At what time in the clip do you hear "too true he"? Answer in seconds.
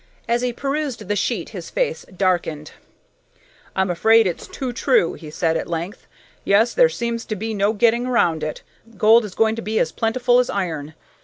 4.47-5.29